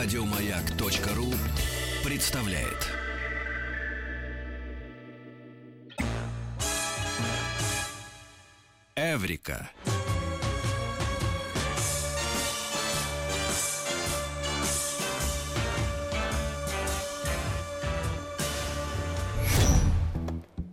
[0.00, 1.26] Радиомаяк.ру
[2.08, 2.86] представляет.
[8.94, 9.68] Эврика.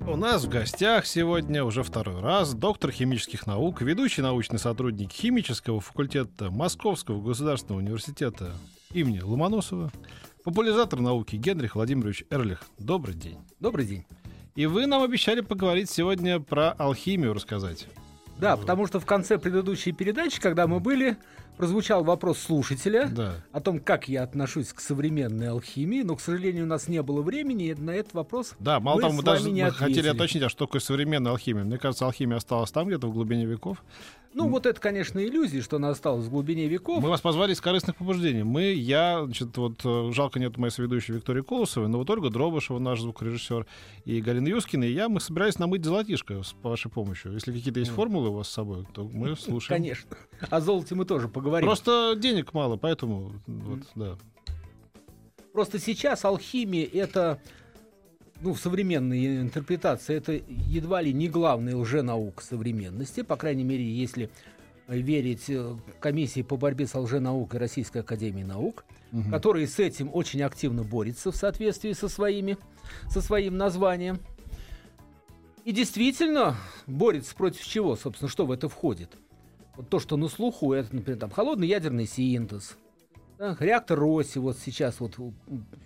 [0.01, 5.81] У нас в гостях сегодня уже второй раз доктор химических наук, ведущий научный сотрудник химического
[5.81, 8.53] факультета Московского государственного университета
[8.95, 9.91] имени Ломоносова,
[10.43, 12.63] популяризатор науки Генрих Владимирович Эрлих.
[12.79, 13.37] Добрый день.
[13.59, 14.05] Добрый день.
[14.55, 17.87] И вы нам обещали поговорить сегодня про алхимию рассказать.
[18.39, 21.17] Да, потому что в конце предыдущей передачи, когда мы были,
[21.57, 23.35] прозвучал вопрос слушателя Да.
[23.51, 27.21] о том, как я отношусь к современной алхимии, но, к сожалению, у нас не было
[27.21, 30.43] времени, и на этот вопрос Да, мало мы того, мы даже не мы хотели уточнить,
[30.43, 31.63] а что такое современная алхимия.
[31.63, 33.83] Мне кажется, алхимия осталась там где-то в глубине веков.
[34.37, 37.01] Ну, вот это, конечно, иллюзия, что она осталась в глубине веков.
[37.01, 38.43] Мы вас позвали из корыстных побуждений.
[38.43, 42.77] Мы, я, значит, вот э, жалко нет моей соведущей Виктории Колосовой, но вот Ольга Дробышева,
[42.79, 43.65] наш звукорежиссер,
[44.03, 47.31] и Галина Юскина, и я, мы собирались намыть золотишко с по вашей помощью.
[47.31, 49.81] Если какие-то есть формулы у вас с собой, то мы слушаем.
[49.81, 50.17] Конечно.
[50.49, 51.44] О золоте мы тоже поговорим.
[51.65, 54.17] Просто денег мало, поэтому вот, да.
[55.53, 57.39] Просто сейчас алхимия это,
[58.41, 64.29] ну, в современной интерпретации, это едва ли не главная лженаука современности, по крайней мере, если
[64.87, 69.31] верить э, комиссии по борьбе с лженаукой Российской Академии Наук, Мгм.
[69.31, 72.57] которая с этим очень активно борется в соответствии со, своими,
[73.09, 74.19] со своим названием.
[75.63, 79.15] И действительно борется против чего, собственно, что в это входит.
[79.77, 82.77] Вот то, что на слуху, это, например, там, холодный ядерный синтез,
[83.37, 85.17] да, реактор Росси, вот сейчас вот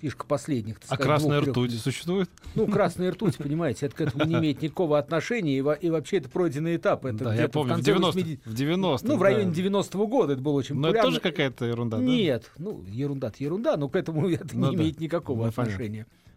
[0.01, 0.77] фишка последних.
[0.83, 2.29] А сказать, красная двух-трех- ртуть существует?
[2.53, 6.29] Ну, красная ртуть, понимаете, это к этому не имеет никакого отношения, и, и вообще это
[6.29, 7.05] пройденный этап.
[7.05, 10.33] Это да, я помню, в конце 90 80 в 90 Ну, в районе 90-го года
[10.33, 11.09] это было очень Но это популярно.
[11.09, 12.03] тоже какая-то ерунда, да?
[12.03, 14.83] Нет, ну, ерунда ерунда, но к этому это Ну не да.
[14.83, 15.63] имеет никакого Ну, понятно.
[15.63, 16.05] отношения.
[16.11, 16.28] Ну,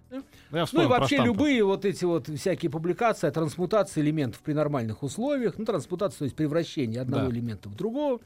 [0.53, 5.03] я Ну и вообще любые вот эти вот всякие публикации о трансмутации элементов при нормальных
[5.03, 7.33] условиях, ну трансмутация, то есть превращение одного Да.
[7.33, 8.21] элемента в другого,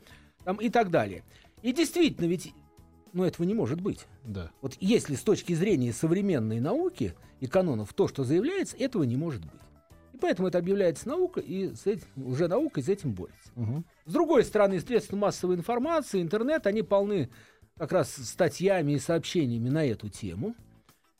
[0.45, 1.23] там и так далее.
[1.63, 2.53] И действительно, ведь,
[3.13, 4.07] ну этого не может быть.
[4.25, 4.51] Да.
[4.61, 9.43] Вот если с точки зрения современной науки и канонов то, что заявляется, этого не может
[9.43, 9.61] быть.
[10.13, 13.51] И поэтому это объявляется наука, и с этим, уже наука и с этим борется.
[13.55, 13.85] Мгм.
[14.07, 17.29] С другой стороны, средства массовой информации, интернет, они полны
[17.77, 20.55] как раз статьями и сообщениями на эту тему.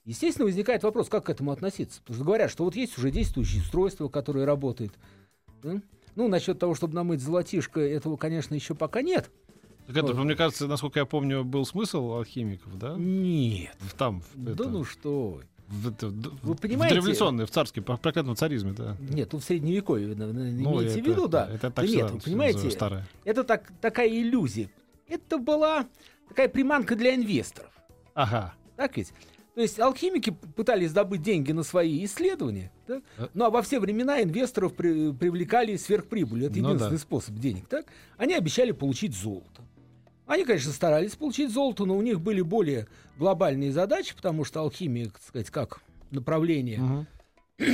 [0.07, 2.01] Естественно, возникает вопрос, как к этому относиться.
[2.01, 4.93] Потому что говорят, что вот есть уже действующее устройство, которое работает.
[5.63, 5.83] Да?
[6.15, 9.31] Ну, насчет того, чтобы намыть золотишко, этого, конечно, еще пока нет.
[9.89, 12.95] Так это, мне кажется, насколько я помню, был смысл алхимиков, да?
[12.97, 13.77] Нет.
[13.81, 15.45] В- Там, в, Да это, ну что вы.
[15.69, 18.97] в, это, Вы в понимаете- дореволюционной, в царской, по проклятом царизме, да.
[19.01, 21.49] Нет, тут в средневековье Ну, имеете в это- виду, да.
[21.53, 23.07] Это Да так нет, всегда вы понимаете, старое.
[23.25, 24.71] это так, такая иллюзия.
[25.09, 25.87] Это была
[26.29, 27.71] такая приманка для инвесторов.
[28.15, 28.55] Ага.
[28.77, 29.13] Так ведь?
[29.57, 33.01] То есть алхимики пытались добыть деньги на свои исследования, да?
[33.17, 33.29] Э.
[33.33, 36.45] ну а во все времена инвесторов при- привлекали сверхприбыль.
[36.45, 36.99] Это Ну единственный да.
[36.99, 37.67] способ денег.
[37.67, 37.87] Так?
[38.19, 39.63] Они обещали получить золото.
[40.27, 42.87] Они, конечно, старались получить золото, но у них были более
[43.17, 45.81] глобальные задачи, потому что алхимия, так сказать, как
[46.11, 47.07] направление, Мгм.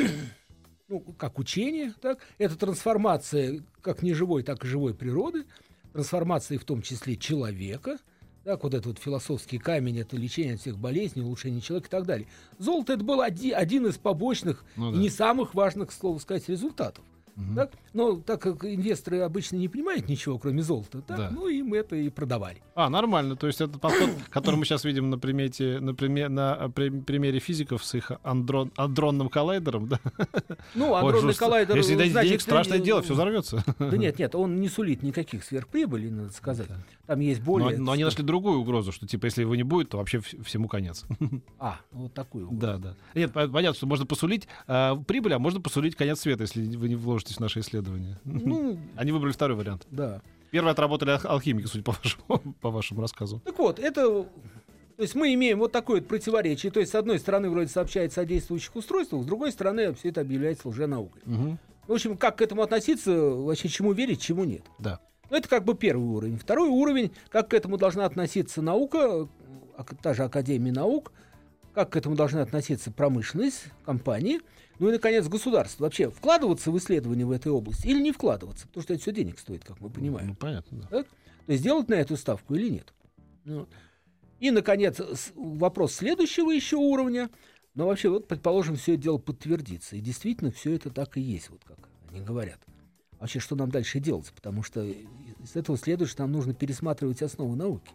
[0.88, 2.20] ну, как учение, так?
[2.38, 5.46] это трансформация как неживой, так и живой природы,
[5.92, 7.98] трансформация в том числе человека,
[8.44, 12.04] так, вот этот вот философский камень, это лечение от всех болезней, улучшение человека и так
[12.06, 12.26] далее.
[12.58, 14.98] Золото это был оди- один из побочных Ну и да.
[15.00, 17.04] не самых важных, к слову сказать, результатов.
[17.36, 17.54] Мгм.
[17.54, 17.72] Так?
[17.94, 21.30] Но так как инвесторы обычно не понимают ничего, кроме золота, так, Да.
[21.30, 22.62] ну им это и продавали.
[22.74, 23.36] А, нормально.
[23.36, 26.90] То есть это подход, который мы сейчас видим на примете, на, приме- на э, при-
[26.90, 29.88] примере физиков с их андрон, андронным коллайдером.
[29.88, 30.00] Да?
[30.74, 31.44] Ну, Ой, адронный жестко.
[31.46, 31.76] коллайдер...
[31.76, 33.64] Если дать значит, денег, страшное дело, все взорвется.
[33.78, 36.68] Да нет, нет, он не сулит никаких сверхприбылей, надо сказать.
[37.06, 37.78] Там есть Но, более...
[37.78, 40.68] но они нашли другую угрозу, что типа если его не будет, то вообще вс- всему
[40.68, 41.04] конец.
[41.58, 42.48] А, ну, вот такую.
[42.52, 42.94] Да, да.
[43.14, 46.88] Нет, по- понятно, что можно посулить э, прибыль, а можно посулить конец света, если вы
[46.88, 48.18] не вложитесь в наши исследования.
[48.24, 49.86] Ну, Они выбрали второй вариант.
[49.90, 50.20] да.
[50.50, 53.40] Первый отработали ал- алхимики, судя по вашему, по вашему рассказу.
[53.42, 54.02] Так вот, это...
[54.96, 56.70] То есть мы имеем вот такое вот противоречие.
[56.70, 60.20] То есть, с одной стороны, вроде сообщается о действующих устройствах, с другой стороны, все это
[60.20, 61.22] объявляется лженаукой.
[61.24, 61.58] Мгм.
[61.88, 64.62] В общем, как к этому относиться, вообще чему верить, чему нет.
[64.78, 65.00] Да.
[65.30, 66.36] Ну, это как бы первый уровень.
[66.36, 69.26] Второй уровень, как к этому должна относиться наука,
[70.02, 71.12] та же Академия наук,
[71.72, 74.40] как к этому должны относиться промышленность, компании,
[74.78, 75.84] ну и, наконец, государство.
[75.84, 79.38] Вообще, вкладываться в исследования в этой области или не вкладываться, потому что это все денег
[79.38, 80.28] стоит, как мы понимаем.
[80.28, 80.86] Ну, понятно, да.
[80.88, 81.06] Так?
[81.46, 82.92] То есть делать на эту ставку или нет.
[83.44, 83.68] Ну.
[84.40, 85.00] И, наконец,
[85.34, 87.30] вопрос следующего еще уровня.
[87.74, 89.96] Но вообще, вот, предположим, все это дело подтвердится.
[89.96, 91.78] И действительно, все это так и есть, вот как
[92.10, 92.60] они говорят.
[93.18, 94.32] Вообще, что нам дальше делать?
[94.34, 97.90] Потому что из этого следует, что нам нужно пересматривать основы науки.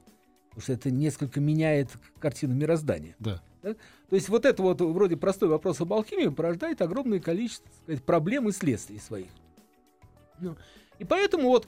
[0.49, 1.89] Потому что это несколько меняет
[2.19, 3.15] картину мироздания.
[3.19, 3.43] Да.
[3.67, 3.75] Да?
[4.09, 8.03] То есть вот это вот вроде простой вопрос об алхимии порождает огромное количество так сказать,
[8.03, 9.27] проблем и следствий своих.
[10.39, 10.55] Ну,
[10.99, 11.67] и поэтому вот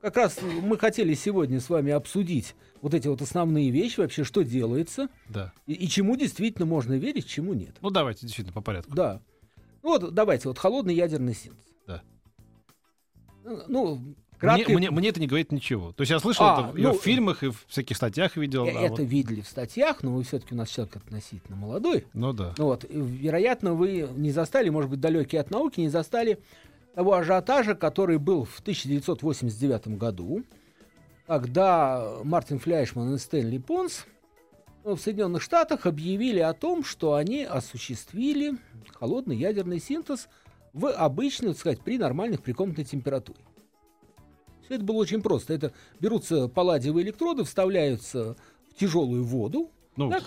[0.00, 4.42] как раз мы хотели сегодня с вами обсудить вот эти вот основные вещи, вообще что
[4.42, 5.52] делается, Да.
[5.66, 7.76] и, и чему действительно можно верить, чему нет.
[7.80, 8.94] Ну, давайте действительно по порядку.
[8.94, 9.22] Да.
[9.82, 11.64] Ну вот давайте, вот холодный ядерный синтез.
[11.86, 12.02] Да.
[13.68, 14.72] Ну, Мне, кратко...
[14.72, 15.92] мне, мне это не говорит ничего.
[15.92, 18.66] То есть я слышал А, это ну, в фильмах, и в всяких статьях видел.
[18.66, 22.06] это вот- видели в статьях, но вы все-таки у нас человек относительно молодой.
[22.12, 22.54] Ну да.
[22.58, 26.38] Ну вот, вероятно, вы не застали, может быть, далекие от науки, не застали
[26.94, 30.44] того ажиотажа, который был в 1989 году,
[31.26, 34.04] когда Мартин Фляйшман и Стэнли Понс
[34.84, 38.58] ну, в Соединенных Штатах объявили о том, что они осуществили
[38.92, 40.28] холодный ядерный синтез
[40.72, 43.38] в обычной, так сказать, при нормальных при комнатной температуре.
[44.64, 45.52] Все это было очень просто.
[45.54, 48.36] Это берутся палладиевые электроды, вставляются
[48.70, 50.24] в тяжелую воду Ну, так,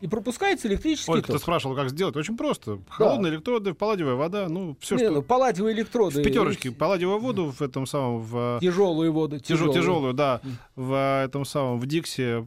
[0.00, 1.40] и пропускается электрический Ольга, ты ток.
[1.42, 2.14] спрашивал, как сделать.
[2.16, 2.80] Очень просто.
[2.88, 5.10] Холодные электроды, палладиевая вода, ну, все, Не, что...
[5.10, 6.20] ну, палладиевые электроды.
[6.20, 8.58] В пятерочке палладиевую воду в этом самом, в...
[8.60, 9.40] Тяжелую воду.
[9.40, 10.12] Тяжелую, тяжелую.
[10.12, 10.42] да,
[10.74, 12.44] в этом самом, в Диксе,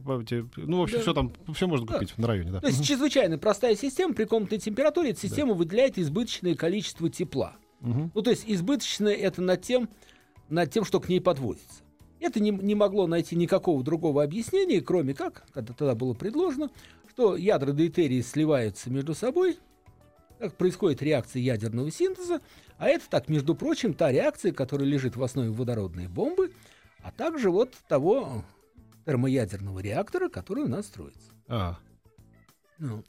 [0.56, 1.02] ну, в общем, Да.
[1.02, 1.94] все там, все можно Да.
[1.94, 2.60] купить на районе, да.
[2.60, 5.10] То есть чрезвычайно простая система при комнатной температуре.
[5.10, 7.54] Эта система выделяет избыточное количество тепла.
[7.80, 8.12] Мгм.
[8.14, 9.88] Ну, то есть избыточное это над тем,
[10.50, 11.82] над тем, что к ней подводится.
[12.20, 16.70] Это не, не могло найти никакого другого объяснения, кроме как, когда тогда было предложено,
[17.08, 19.58] что ядра дейтерия сливаются между собой,
[20.38, 22.40] так происходит реакция ядерного синтеза,
[22.78, 26.52] а это так, между прочим, та реакция, которая лежит в основе водородной бомбы,
[27.02, 28.44] а также вот того
[29.06, 31.30] термоядерного реактора, который у нас строится.
[31.48, 31.78] А,
[32.78, 33.04] Ну.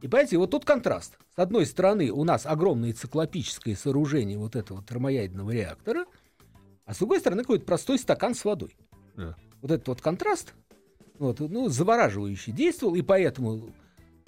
[0.00, 1.16] И понимаете, вот тут контраст.
[1.34, 6.04] С одной стороны, у нас огромное циклопическое сооружение вот этого термоядерного реактора,
[6.84, 8.76] а с другой стороны, какой-то простой стакан с водой.
[9.16, 9.34] да.
[9.62, 10.52] Вот этот вот контраст,
[11.18, 13.70] вот, ну, завораживающий действовал, и поэтому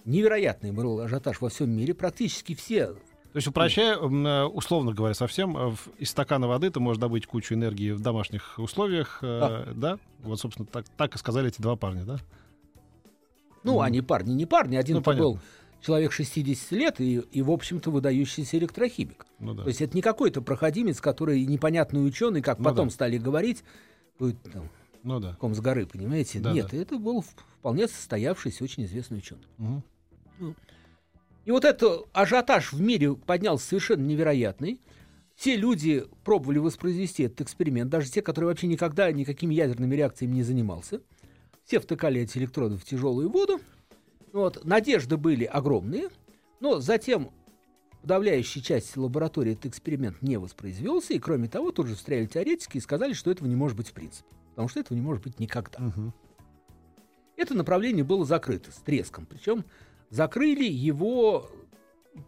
[0.07, 1.93] невероятный был ажиотаж во всем мире.
[1.93, 2.99] Практически все То
[3.35, 7.91] есть, упрощая, э, условно говоря, совсем, э, из стакана воды ты можешь добыть кучу энергии
[7.91, 9.99] в домашних условиях, э, да?
[10.21, 12.19] Вот, собственно, так, так и сказали эти два парня, да?
[13.63, 13.81] Ну, Мгм.
[13.83, 14.77] они парни, не парни.
[14.77, 15.39] Один Ну, был.
[15.81, 19.27] Человек 60 лет и, и, в общем-то, выдающийся электрохимик.
[19.39, 19.63] Ну да.
[19.63, 22.95] То есть это не какой-то проходимец, который непонятный ученый, как Ну потом да.
[22.95, 23.63] стали говорить,
[24.19, 24.71] там
[25.03, 25.37] Ну да.
[25.39, 26.41] ком с горы, понимаете?
[26.41, 26.77] Да, Нет, да.
[26.77, 27.23] это был
[27.59, 29.47] вполне состоявшийся, очень известный ученый.
[29.59, 29.85] Мгм.
[31.45, 34.81] И вот этот ажиотаж в мире поднялся совершенно невероятный.
[35.37, 40.43] Все люди пробовали воспроизвести этот эксперимент, даже те, которые вообще никогда никакими ядерными реакциями не
[40.43, 41.03] занимался.
[41.65, 43.61] Все втыкали эти электроды в тяжелую воду.
[44.37, 46.11] Вот, надежды были огромные,
[46.61, 47.31] но затем
[47.91, 52.77] в подавляющей части лаборатории этот эксперимент не воспроизвелся, и кроме того, тут же встряли теоретики
[52.77, 55.41] и сказали, что этого не может быть в принципе, потому что этого не может быть
[55.41, 55.79] никогда.
[55.79, 56.13] Мгм.
[57.39, 59.25] Это направление было закрыто с треском.
[59.25, 59.65] Причем
[60.11, 61.51] закрыли его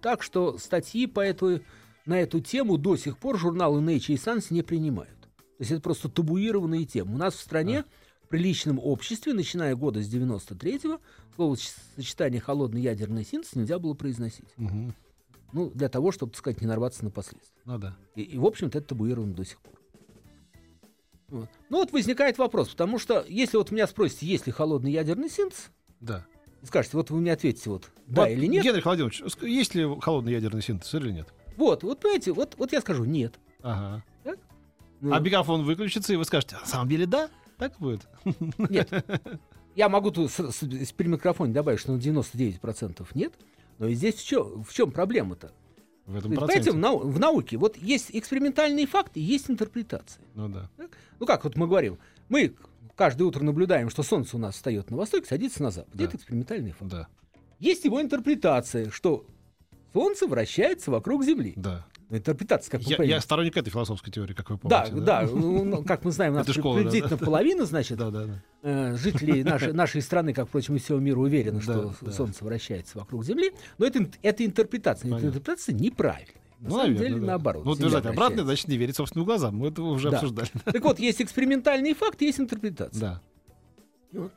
[0.01, 1.61] так, что статьи по эту,
[2.07, 5.21] на эту тему до сих пор журналы Nature и Science не принимают.
[5.21, 7.17] То есть это просто табуированные темы.
[7.17, 11.01] У нас в стране, в приличном обществе, начиная года с 93-го,
[11.37, 11.57] слово
[11.97, 14.49] сочетание холодный ядерный синтез нельзя было произносить.
[14.57, 14.95] Мгм.
[15.53, 17.61] Ну, для того, чтобы, так сказать, не нарваться на последствия.
[17.65, 17.97] Ну да.
[18.15, 19.75] И, и, в общем-то, это табуировано до сих пор.
[21.29, 21.49] Вот.
[21.69, 25.71] Ну вот возникает вопрос, потому что если вот меня спросите, есть ли холодный ядерный синтез,
[26.01, 26.25] Да.
[26.65, 28.65] скажете, вот вы мне ответите, вот да Вот, или нет.
[28.65, 31.29] Генрих Владимирович, есть ли холодный ядерный синтез или нет?
[31.57, 33.35] Вот, вот понимаете, вот, вот я скажу нет.
[33.63, 34.03] Ага.
[35.01, 37.31] Ну, А мегафон выключится, и вы скажете, на самом деле да?
[37.59, 38.07] Так будет?
[38.71, 38.91] Нет.
[39.75, 43.33] Я могу тут с, с- с- при микрофоне добавить, что на 99% нет.
[43.79, 45.53] Но и здесь в чем, в чем проблема-то?
[46.07, 46.71] В этом Понимаете, проценте.
[46.73, 50.21] в, нау- в науке вот есть экспериментальные факты, есть интерпретации.
[50.35, 50.71] Ну да.
[51.21, 51.99] Ну как вот мы говорим,
[52.29, 52.55] мы
[52.97, 55.91] каждое утро наблюдаем, что солнце у нас встает на востоке, садится на запад.
[55.95, 56.05] Да.
[56.05, 56.91] Это экспериментальный факт.
[56.91, 57.09] Да.
[57.59, 59.27] Есть его интерпретация, что
[59.93, 61.53] солнце вращается вокруг Земли.
[61.57, 61.87] Да.
[62.11, 63.15] Интерпретация, как Я, понимаете.
[63.15, 65.05] я сторонник этой философской теории, как вы Да, помните.
[65.05, 67.25] да, ну, ну, как мы знаем, у нас да, приблизительно да.
[67.25, 68.43] половина, значит, Да, да, да.
[68.63, 72.13] э, жителей нашей, нашей страны, как, впрочем, и всего мира, уверены, что Да, да.
[72.13, 73.53] Солнце вращается вокруг Земли.
[73.77, 75.03] Но это, это интерпретация.
[75.11, 75.27] Понятно.
[75.27, 76.35] Интерпретация неправильная.
[76.61, 77.27] На Ну, самом наверное, деле, да.
[77.27, 77.65] наоборот.
[77.67, 79.57] Ну, утверждать обратное, значит, не верить собственным глазам.
[79.57, 80.17] Мы это уже Да.
[80.17, 80.49] обсуждали.
[80.65, 83.21] Так вот, есть экспериментальный факт, есть интерпретация.
[84.13, 84.31] Да.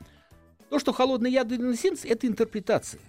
[0.70, 3.00] То, что холодный ядерный синтез, это интерпретация.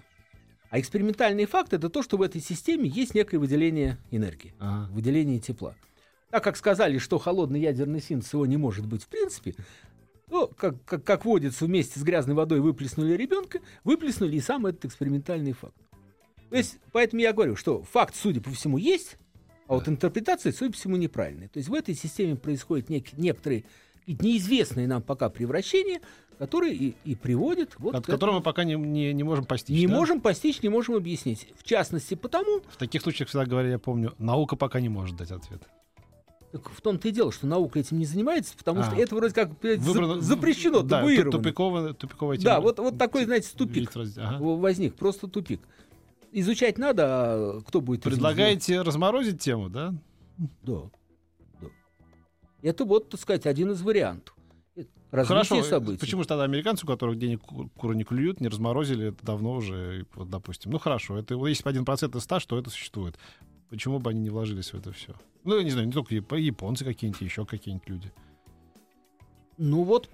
[0.72, 4.90] А экспериментальный факт это то, что в этой системе есть некое выделение энергии, Ага.
[4.90, 5.74] выделение тепла.
[6.30, 9.54] Так как сказали, что холодный ядерный синтез его не может быть в принципе,
[10.30, 14.86] то, как, как, как водится, вместе с грязной водой выплеснули ребенка, выплеснули и сам этот
[14.86, 15.76] экспериментальный факт.
[16.48, 19.18] То есть, поэтому я говорю, что факт, судя по всему, есть,
[19.66, 21.48] а вот интерпретация, судя по всему, неправильная.
[21.48, 23.64] То есть в этой системе происходят нек- некоторые
[24.06, 26.00] неизвестные нам пока превращения,
[26.42, 29.78] который и, и приводит вот От которого мы пока не, не, не можем постичь.
[29.78, 29.94] Не да?
[29.94, 31.46] можем постичь, не можем объяснить.
[31.56, 35.30] В частности, потому, В таких случаях всегда говорили, я помню, наука пока не может дать
[35.30, 35.62] ответ.
[36.50, 38.84] так в том-то и дело, что наука этим не занимается, потому А.
[38.86, 41.30] что это вроде как Выбрано- запрещено, да, табуировано.
[41.38, 42.54] тупиковая, тупиковая тема.
[42.56, 44.42] Да, вот, вот такой, знаете, тупик раз- ага.
[44.42, 45.60] возник, просто тупик.
[46.32, 49.94] Изучать надо, а кто будет Предлагаете разморозить тему, да?
[50.38, 50.90] Да.
[51.60, 51.68] да.
[52.62, 54.34] Это вот, так сказать, один из вариантов.
[55.12, 56.00] Развитие Хорошо, событий.
[56.00, 59.52] почему же тогда американцы, у которых денег ку- куры не клюют, не разморозили это давно
[59.52, 60.72] уже, вот, допустим.
[60.72, 63.18] Ну хорошо, это вот если один процент из ста, что это существует.
[63.68, 65.14] Почему бы они не вложились в это все?
[65.44, 68.12] Ну, я не знаю, не только яп- японцы какие-нибудь, еще какие-нибудь люди.
[69.58, 70.08] Ну вот,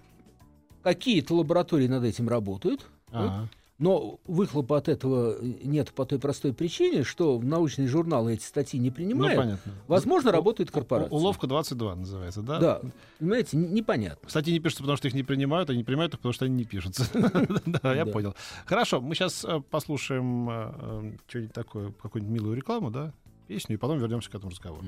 [0.83, 3.49] какие-то лаборатории над этим работают, Ага.
[3.79, 8.79] Но выхлопа от этого нет по той простой причине, что в научные журналы эти статьи
[8.79, 9.37] не Ну, принимают.
[9.37, 9.73] понятно.
[9.87, 11.11] Возможно, работает корпорация.
[11.17, 12.59] Уловка 22 называется, да?
[12.59, 12.81] Да,
[13.19, 14.27] понимаете, непонятно.
[14.27, 16.55] Кстати, не пишутся, потому что их не принимают, а не принимают их, потому что они
[16.57, 17.07] не пишутся.
[17.67, 18.35] Да, я понял.
[18.67, 23.13] Хорошо, мы сейчас послушаем э, э, что-нибудь такое, какую-нибудь милую рекламу, да,
[23.47, 24.83] песню, и потом вернемся к этому разговору.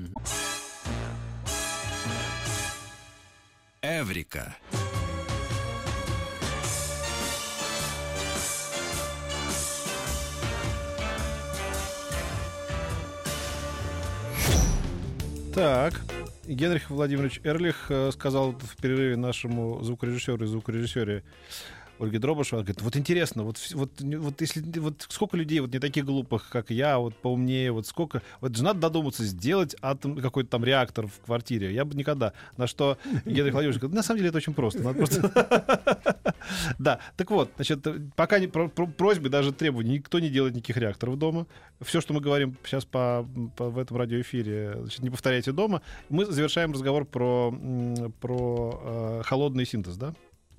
[3.81, 4.55] Эврика.
[15.53, 15.99] Так,
[16.45, 21.23] Генрих Владимирович Эрлих э, сказал в перерыве нашему звукорежиссеру и звукорежиссере
[22.01, 26.05] Ольге Дробышевой, говорит, вот интересно, вот, вот, вот если вот сколько людей вот не таких
[26.05, 30.63] глупых, как я, вот поумнее, вот сколько, вот же надо додуматься сделать атом, какой-то там
[30.63, 31.73] реактор в квартире.
[31.73, 32.33] Я бы никогда.
[32.57, 34.81] На что Генрих Владимирович говорит, на самом деле это очень просто.
[34.81, 36.23] Надо просто...
[36.79, 40.77] Да, так вот, значит, пока не, про- про- просьбы, даже требований, никто не делает никаких
[40.77, 41.45] реакторов дома.
[41.81, 45.81] Все, что мы говорим сейчас по, по- в этом радиоэфире, значит, не повторяйте дома.
[46.09, 47.53] Мы завершаем разговор про,
[48.19, 50.13] про э, холодный синтез, да?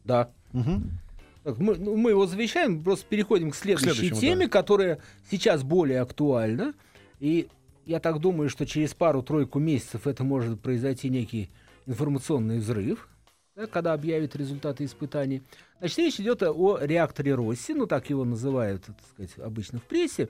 [0.04, 0.30] Да.
[0.52, 0.98] Мгм.
[1.44, 4.50] Так, мы, ну, мы его завещаем, просто переходим к следующей следующему, теме, да.
[4.50, 4.98] которая
[5.30, 6.74] сейчас более актуальна.
[7.18, 7.48] И
[7.84, 11.50] я так думаю, что через пару-тройку месяцев это может произойти некий
[11.86, 13.08] информационный взрыв,
[13.56, 15.42] да, когда объявят результаты испытаний.
[15.80, 19.84] Значит, речь идет о, о реакторе Росси, ну так его называют, так сказать, обычно в
[19.84, 20.28] прессе.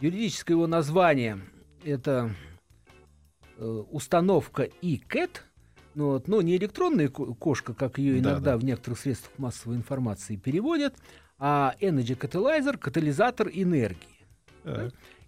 [0.00, 1.40] Юридическое его название
[1.84, 2.34] это
[3.56, 5.44] э, установка ИКЭТ,
[5.98, 8.56] ну, вот, но не электронная ко- кошка, как ее Да, иногда да.
[8.58, 10.94] в некоторых средствах массовой информации переводят,
[11.38, 13.98] а Energy Catalyzer, катализатор энергии.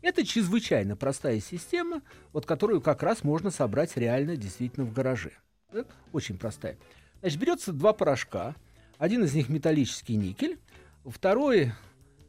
[0.01, 5.33] Это чрезвычайно простая система, вот которую как раз можно собрать реально действительно в гараже.
[5.73, 5.85] Да?
[6.13, 6.79] Очень простая.
[7.21, 8.55] Значит, берется два порошка.
[8.97, 10.59] Один из них металлический никель,
[11.05, 11.73] второй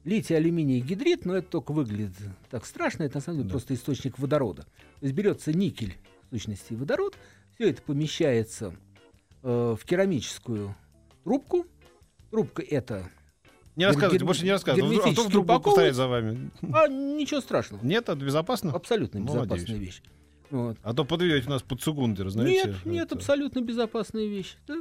[0.03, 2.13] литий-алюминий гидрид, но это только выглядит
[2.49, 3.51] так страшно, это на самом деле Да.
[3.53, 4.63] просто источник водорода.
[4.63, 5.95] То есть берется никель,
[6.25, 7.15] в сущности водород,
[7.61, 8.73] все это помещается
[9.43, 10.75] э, в керамическую
[11.23, 11.67] трубку.
[12.31, 13.07] Трубка это...
[13.75, 14.99] Не рассказывайте, гер- больше не рассказывайте.
[15.11, 15.95] А то вдруг повторять упаковывать.
[15.95, 16.51] за вами.
[16.73, 17.85] А, ничего страшного.
[17.85, 18.71] Нет, это безопасно?
[18.71, 19.79] Абсолютно Ну, безопасная надеюсь.
[19.79, 20.01] вещь.
[20.49, 20.77] Вот.
[20.81, 22.69] А то подведете нас под Цугундер, знаете.
[22.69, 24.57] Нет, нет, это- абсолютно безопасная вещь.
[24.67, 24.77] да.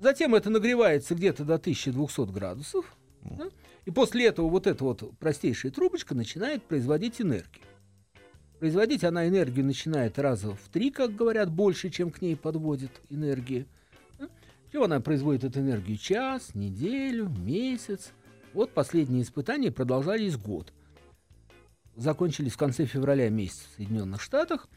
[0.00, 2.96] Затем это нагревается где-то до 1200 градусов.
[3.22, 3.48] да.
[3.84, 7.62] И после этого вот эта вот простейшая трубочка начинает производить энергию.
[8.58, 13.66] Производить она энергию начинает раза в три, как говорят, больше, чем к ней подводит энергии.
[14.72, 15.98] Чего она производит эту энергию?
[15.98, 18.12] Час, неделю, месяц.
[18.54, 20.72] Вот последние испытания продолжались год.
[21.96, 24.68] Закончились в конце февраля месяца в Соединенных Штатах.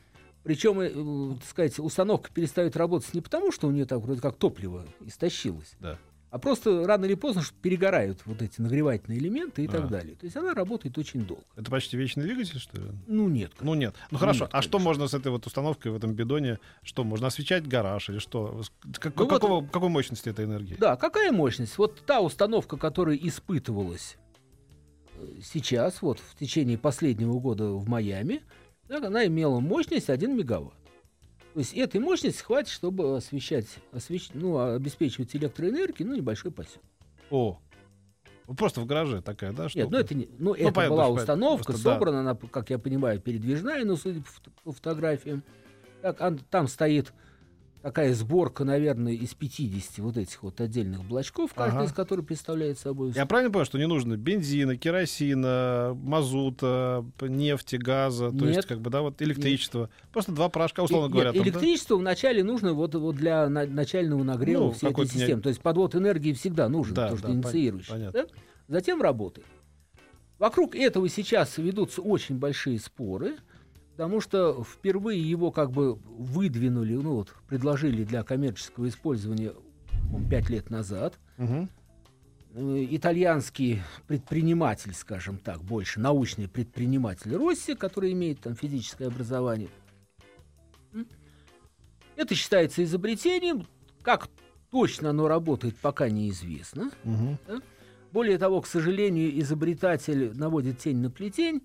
[0.44, 4.22] Причем, э, э, так сказать, установка перестает работать не потому, что у нее так вроде
[4.22, 5.98] как топливо истощилось, Да.
[6.32, 9.72] А просто рано или поздно перегорают вот эти нагревательные элементы и А.
[9.72, 10.16] так далее.
[10.16, 11.44] То есть она работает очень долго.
[11.56, 12.88] Это почти вечный двигатель, что ли?
[13.08, 13.52] Ну нет.
[13.62, 13.96] Ну нет.
[14.12, 14.46] Ну хорошо.
[14.46, 16.60] Нет, а что можно с этой вот установкой в этом бидоне?
[16.84, 18.62] Что можно освещать гараж или что?
[19.00, 20.76] Как- Ну вот- какого, какой мощности этой энергии?
[20.80, 21.78] Да, какая мощность?
[21.78, 24.18] Вот та установка, которая испытывалась
[25.16, 28.42] э, сейчас, вот в течение последнего года в Майами,
[28.88, 30.74] так, она имела мощность 1 мегаватт.
[31.54, 36.84] То есть этой мощности хватит, чтобы освещать, освещ- ну, обеспечивать электроэнергией, ну, небольшой поселок.
[37.32, 37.60] О.
[38.46, 39.64] Вот Просто в гараже такая, да?
[39.64, 39.88] Нет, штука?
[39.92, 41.94] ну это, не, ну, это понятно, была установка, Просто да.
[41.94, 45.44] собрана она, как я понимаю, передвижная, но судя по, фото- по фотографиям.
[46.02, 47.14] Так, ан- там стоит
[47.82, 51.86] такая сборка, наверное, из 50 вот этих вот отдельных блочков, каждый Ага.
[51.86, 53.12] из которых представляет собой...
[53.16, 58.66] Я правильно понимаю, что не нужно бензина, керосина, мазута, нефти, газа, то есть Нет.
[58.66, 59.90] как бы, да, вот электричество.
[60.12, 61.32] Просто два порошка, условно Нет, говоря.
[61.34, 61.50] там, да?
[61.50, 65.42] электричество вначале нужно вот, вот для на- начального нагрева Ну, всей этой какой-то не- системы.
[65.42, 67.92] То есть подвод энергии всегда нужен, Да, потому что да, инициирующий.
[67.92, 68.22] понятно.
[68.24, 68.28] да?
[68.68, 69.48] Затем работает.
[70.38, 73.36] Вокруг этого сейчас ведутся очень большие споры,
[74.00, 79.52] потому что впервые его как бы выдвинули, ну вот, предложили для коммерческого использования
[80.30, 81.20] 5 лет назад.
[81.38, 89.68] Э, итальянский предприниматель, скажем так, больше научный предприниматель Росси, который имеет там физическое образование.
[92.16, 93.68] Это считается изобретением.
[94.02, 94.30] Как
[94.72, 96.90] точно оно работает, пока неизвестно.
[97.04, 97.38] Мгм.
[98.14, 101.64] Более того, к сожалению, изобретатель наводит тень на плетень,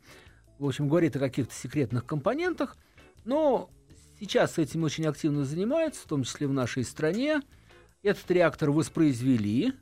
[0.64, 2.76] в общем, говорит о каких-то секретных компонентах,
[3.25, 3.71] но
[4.18, 7.42] сейчас этим очень активно занимаются, в том числе в нашей стране.
[8.02, 9.75] Этот реактор воспроизвели.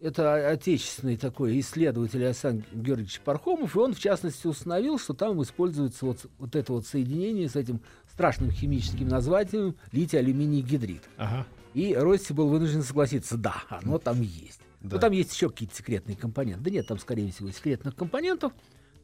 [0.00, 6.04] Это отечественный такой исследователь Александр Георгиевич Пархомов, и он, в частности, установил, что там используется
[6.04, 7.80] вот, вот это вот соединение с этим
[8.12, 11.02] страшным химическим названием литий-алюминий гидрид.
[11.16, 11.46] Ага.
[11.72, 14.60] И Росси был вынужден согласиться, да, оно там есть.
[14.80, 14.96] Да.
[14.96, 16.64] Но там есть еще какие-то секретные компоненты.
[16.64, 18.52] Да нет, там, скорее всего, секретных компонентов.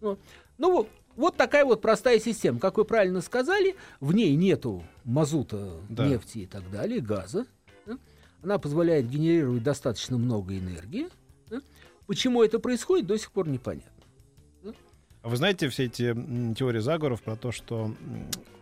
[0.03, 0.19] Ну,
[0.59, 2.59] ну вот, вот такая вот простая система.
[2.59, 6.07] Как вы правильно сказали, в ней нету мазута, Да.
[6.07, 7.47] нефти и так далее, газа.
[7.87, 7.97] да.
[8.43, 11.09] Она позволяет генерировать достаточно много энергии.
[11.49, 11.61] да.
[12.07, 13.89] Почему это происходит, до сих пор непонятно.
[15.23, 16.13] А вы знаете все эти
[16.59, 17.95] теории заговоров про то, что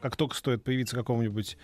[0.02, 1.56] как только стоит появиться какому-нибудь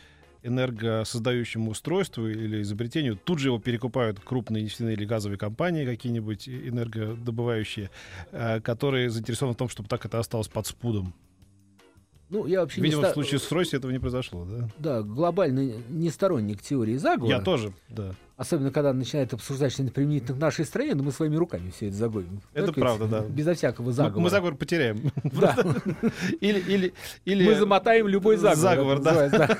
[0.46, 7.90] энергосоздающему устройству или изобретению, тут же его перекупают крупные нефтяные или газовые компании какие-нибудь энергодобывающие,
[8.32, 11.14] э, которые заинтересованы в том, чтобы так это осталось под спудом.
[12.28, 14.68] Ну, я вообще не Видимо, ста- в случае с Россией этого не произошло, да?
[14.78, 17.36] Да, глобальный не сторонник теории заговора.
[17.38, 18.14] Я тоже, да.
[18.36, 21.96] Особенно, когда начинают обсуждать что-нибудь применительно к нашей стране, но мы своими руками все это
[21.96, 22.42] загоним.
[22.52, 23.20] Это Так правда, да.
[23.22, 24.20] Безо всякого Мы, заговора.
[24.22, 25.10] мы заговор потеряем.
[25.24, 25.56] Да.
[26.42, 26.92] Или, или,
[27.24, 27.44] или...
[27.48, 28.58] Мы замотаем любой заговор.
[28.58, 29.12] Заговор, да.
[29.14, 29.58] называется,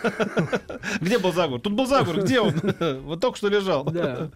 [1.01, 1.61] Где был заговор?
[1.61, 2.23] Тут был заговор.
[2.23, 2.53] Где он?
[3.05, 3.85] Вот только что лежал.
[3.85, 4.31] да.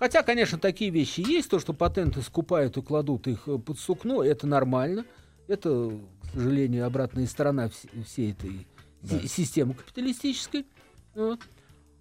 [0.00, 1.48] Хотя, конечно, такие вещи есть.
[1.48, 5.04] То, что патенты скупают и кладут их э, под сукно, это нормально.
[5.46, 5.92] Это,
[6.32, 8.66] к сожалению, обратная сторона вс- всей этой
[9.02, 9.20] Да.
[9.28, 10.66] системы капиталистической.
[11.14, 11.38] Вот.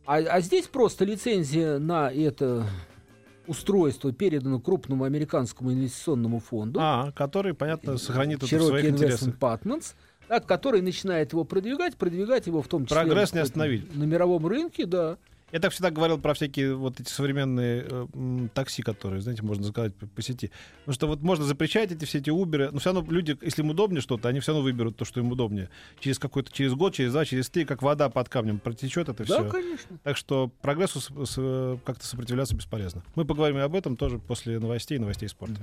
[0.05, 2.65] А, а здесь просто лицензия на это
[3.47, 6.79] устройство передано крупному американскому инвестиционному фонду.
[6.81, 9.35] А, который, понятно, сохранит это в своих интересах.
[9.35, 9.93] Partners,
[10.27, 13.95] так, который начинает его продвигать, продвигать его в том числе Прогресс не остановить.
[13.95, 15.17] на мировом рынке, да.
[15.53, 19.63] Я так всегда говорил про всякие вот эти современные э, м, такси, которые, знаете, можно
[19.63, 20.49] заказать по, по сети.
[20.79, 23.69] Потому что вот можно запрещать эти все эти Uber, но все равно люди, если им
[23.69, 25.69] удобнее что-то, они все равно выберут то, что им удобнее.
[25.99, 29.41] Через какой-то, через год, через два, через три, как вода под камнем протечет это Да,
[29.41, 29.49] все.
[29.49, 29.99] конечно.
[30.01, 33.03] Так что прогрессу с- с- э, как-то сопротивляться бесполезно.
[33.13, 35.61] Мы поговорим об этом тоже после новостей и новостей спорта.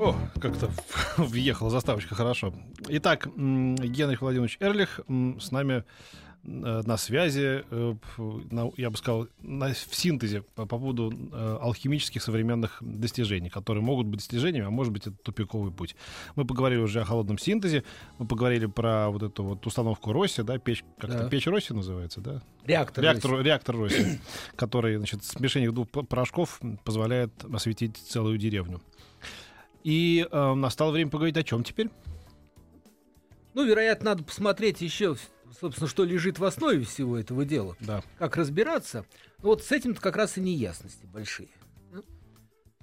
[0.00, 0.70] О, как-то
[1.18, 2.54] въехала заставочка хорошо.
[2.88, 5.84] Итак, Генрих Владимирович Эрлих с нами
[6.42, 7.94] э, на связи, э,
[8.78, 14.20] я бы сказал, в синтезе по, по поводу э, алхимических современных достижений, которые могут быть
[14.20, 15.94] достижениями, а может быть это тупиковый путь.
[16.34, 17.84] Мы поговорили уже о холодном синтезе,
[18.18, 21.28] мы поговорили про вот эту вот установку Росси, да, печь, как Да.
[21.28, 22.40] печь Росси называется, да?
[22.64, 23.04] Реактор.
[23.04, 24.18] Реактор, реактор Росси,
[24.56, 28.80] который, значит, смешение двух порошков позволяет осветить целую деревню.
[29.82, 31.90] И э, настало время поговорить о чем теперь?
[33.54, 35.16] Ну, вероятно, надо посмотреть еще,
[35.60, 37.76] собственно, что лежит в основе всего этого дела.
[37.80, 38.02] Да.
[38.18, 39.04] Как разбираться.
[39.42, 41.48] Ну, вот с этим как раз и неясности большие.
[41.92, 42.02] да.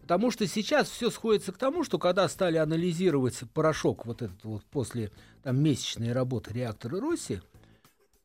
[0.02, 4.64] Потому что сейчас все сходится к тому, что когда стали анализировать порошок вот этот вот
[4.66, 5.12] после
[5.44, 7.42] там, месячной работы реактора Росси,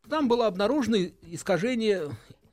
[0.08, 2.10] там было обнаружено искажение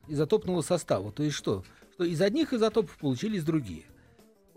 [0.08, 1.12] изотопного состава.
[1.12, 1.64] То есть что?
[1.94, 3.86] Что из одних изотопов получились другие.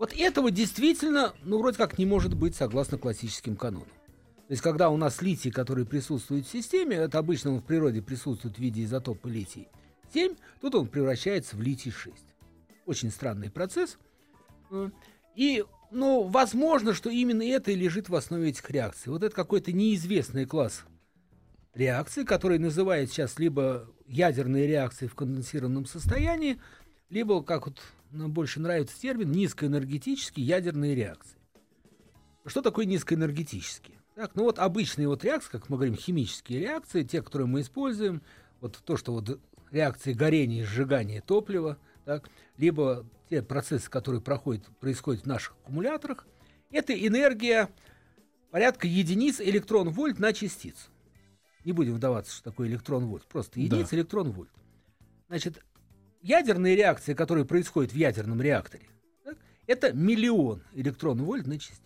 [0.03, 3.87] Вот этого действительно, ну, вроде как не может быть согласно классическим канонам.
[3.87, 8.01] То есть, когда у нас литий, который присутствует в системе, это обычно он в природе
[8.01, 12.15] присутствует в виде изотопа литий-7, тут он превращается в литий-6.
[12.85, 13.97] Очень странный процесс.
[15.37, 19.09] И, ну, возможно, что именно это и лежит в основе этих реакций.
[19.09, 20.83] Вот это какой-то неизвестный класс
[21.73, 26.59] реакций, который называют сейчас либо ядерные реакции в конденсированном состоянии,
[27.09, 27.81] либо, как вот
[28.13, 31.37] нам больше нравится термин, низкоэнергетические ядерные реакции.
[32.45, 33.97] Что такое низкоэнергетические?
[34.15, 38.21] Так, ну вот обычные вот реакции, как мы говорим, химические реакции, те, которые мы используем,
[38.61, 39.39] вот то, что вот
[39.71, 46.27] реакции горения и сжигания топлива, так, либо те процессы, которые проходят, происходят в наших аккумуляторах,
[46.69, 47.69] это энергия
[48.51, 50.89] порядка единиц электрон-вольт на частицу.
[51.65, 54.51] Не будем вдаваться, что такое электрон-вольт, просто единица электрон-вольт.
[55.29, 55.63] Значит,
[56.23, 58.87] ядерные реакции, которые происходят в ядерном реакторе,
[59.23, 61.83] так, это миллион электрон-вольт на частицу.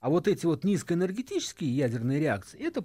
[0.00, 2.84] А вот эти вот низкоэнергетические ядерные реакции это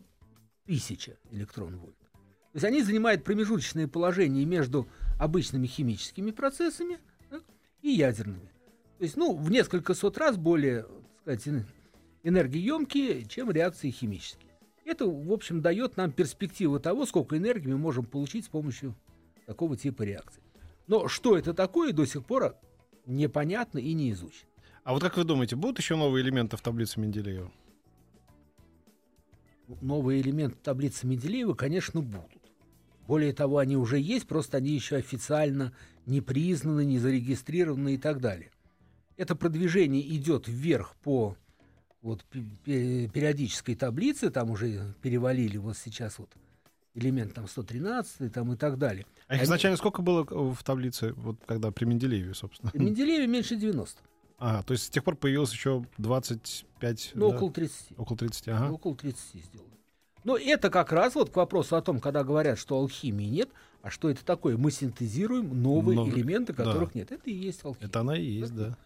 [0.65, 1.97] тысяча электрон-вольт.
[1.97, 4.87] То есть они занимают промежуточное положение между
[5.19, 7.43] обычными химическими процессами так,
[7.81, 8.51] и ядерными.
[8.97, 10.85] То есть, ну, в несколько сот раз более,
[11.25, 11.65] так сказать,
[12.23, 14.51] энергоемкие, чем реакции химические.
[14.83, 18.95] Это, в общем, дает нам перспективу того, сколько энергии мы можем получить с помощью
[19.45, 20.41] такого типа реакций.
[20.89, 22.57] Но что это такое, до сих пор
[23.05, 24.49] непонятно и не изучено.
[24.83, 27.51] А вот как вы думаете, будут еще новые элементы в таблице Менделеева?
[29.81, 32.41] Новые элементы таблицы Менделеева, конечно, будут.
[33.05, 35.73] Более того, они уже есть, просто они еще официально
[36.07, 38.49] не признаны, не зарегистрированы и так далее.
[39.15, 41.37] Это продвижение идет вверх по
[42.01, 42.25] вот,
[42.65, 46.31] периодической таблице, там уже перевалили вот сейчас вот
[46.99, 49.05] элемент там 113 там и так далее.
[49.27, 52.71] А их изначально сколько было в таблице, вот когда при Менделееве, собственно?
[52.71, 54.01] При Менделееве меньше 90.
[54.41, 57.11] Ага, то есть с тех пор появилось еще 25...
[57.15, 57.35] Ну, да?
[57.35, 57.87] около 30.
[57.97, 58.71] Около 30, ага.
[58.71, 59.69] Около 30 сделали.
[60.23, 63.49] Но это как раз вот к вопросу о том, когда говорят, что алхимии нет,
[63.81, 64.57] а что это такое?
[64.57, 66.99] Мы синтезируем новые Новый, элементы, которых да.
[66.99, 67.11] нет.
[67.11, 67.89] Это и есть алхимия.
[67.89, 68.77] Это она и есть, да.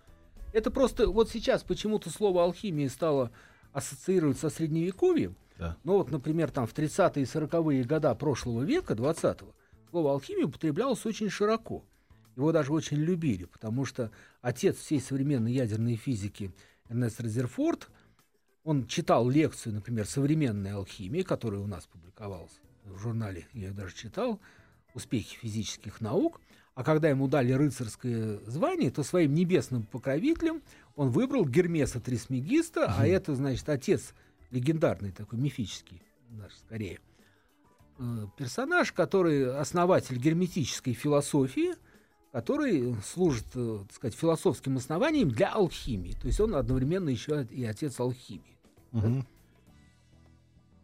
[0.53, 3.31] Это просто вот сейчас почему-то слово алхимия стало
[3.73, 5.35] ассоциироваться со средневековьем.
[5.57, 5.77] Да.
[5.83, 9.53] Но вот, например, там в 30-е и 40-е года прошлого века, 20-го,
[9.89, 11.83] слово алхимия употреблялось очень широко.
[12.35, 14.11] Его даже очень любили, потому что
[14.41, 16.51] отец всей современной ядерной физики
[16.89, 17.89] Эрнест Резерфорд,
[18.63, 23.95] он читал лекцию, например, современной алхимии, которая у нас публиковалась в журнале, я ее даже
[23.95, 24.39] читал,
[24.93, 26.39] «Успехи физических наук»,
[26.75, 30.63] а когда ему дали рыцарское звание, то своим небесным покровителем
[30.95, 34.13] он выбрал Гермеса Трисмегиста, а это, значит, отец
[34.53, 36.99] легендарный такой, мифический, даже скорее,
[37.99, 41.73] э, персонаж, который основатель герметической философии,
[42.31, 46.13] который служит, э, так сказать, философским основанием для алхимии.
[46.13, 48.57] То есть он одновременно еще и отец алхимии.
[48.91, 49.01] Угу.
[49.01, 49.25] Да?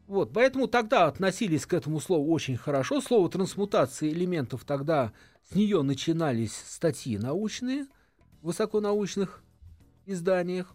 [0.08, 3.00] Вот, поэтому тогда относились к этому слову очень хорошо.
[3.00, 5.14] Слово трансмутация элементов тогда
[5.48, 7.86] с нее начинались статьи научные,
[8.42, 9.44] в высоконаучных
[10.08, 10.74] изданиях.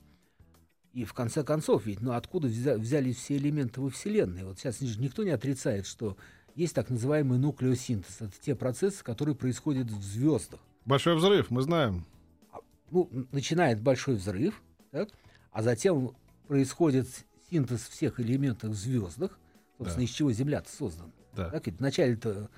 [0.94, 4.44] И в конце концов, ведь ну откуда взялись все элементы во Вселенной?
[4.44, 6.16] Вот сейчас никто не отрицает, что
[6.54, 8.20] есть так называемый нуклеосинтез.
[8.20, 10.60] Это те процессы, которые происходят в звездах.
[10.84, 12.06] Большой взрыв, мы знаем.
[12.52, 12.58] А,
[12.92, 15.08] ну, начинает большой взрыв, так?
[15.50, 16.14] а затем
[16.46, 17.08] происходит
[17.50, 19.36] синтез всех элементов в звездах,
[19.78, 20.10] собственно, да.
[20.10, 21.10] из чего Земля-то создана.
[21.34, 21.50] Да.
[21.50, 22.48] Так, ведь вначале-то,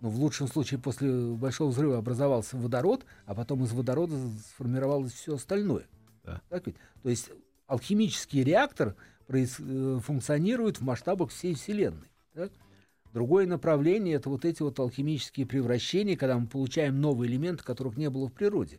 [0.00, 4.16] ну, в лучшем случае, после большого взрыва образовался водород, а потом из водорода
[4.52, 5.86] сформировалось все остальное.
[6.24, 6.42] Да.
[6.50, 6.76] Так ведь?
[7.02, 7.30] То есть
[7.66, 8.96] алхимический реактор
[9.28, 9.46] э,
[10.02, 12.08] функционирует в масштабах всей Вселенной.
[12.34, 12.52] Так?
[13.12, 18.10] Другое направление это вот эти вот алхимические превращения, когда мы получаем новые элементы, которых не
[18.10, 18.78] было в природе.